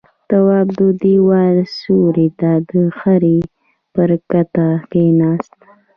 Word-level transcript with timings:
تواب 0.29 0.67
د 0.79 0.81
دېوال 1.01 1.57
سيوري 1.77 2.27
ته 2.39 2.51
د 2.69 2.71
خرې 2.97 3.37
پر 3.93 4.09
کته 4.31 4.67
کېناست. 4.91 5.53